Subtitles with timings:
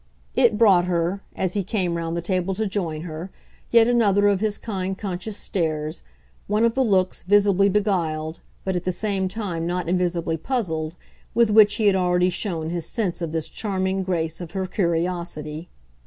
[0.33, 3.29] It brought her, as he came round the table to join her,
[3.69, 6.01] yet another of his kind conscious stares,
[6.47, 10.95] one of the looks, visibly beguiled, but at the same time not invisibly puzzled,
[11.35, 15.69] with which he had already shown his sense of this charming grace of her curiosity.